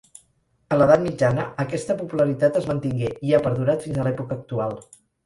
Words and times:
A 0.69 0.77
l'Edat 0.77 1.01
Mitjana 1.01 1.43
aquesta 1.63 1.95
popularitat 1.99 2.57
es 2.63 2.65
mantingué 2.71 3.11
i 3.29 3.37
ha 3.39 3.43
perdurat 3.49 3.85
fins 3.89 4.01
a 4.01 4.07
l'època 4.09 4.37
actual. 4.39 4.75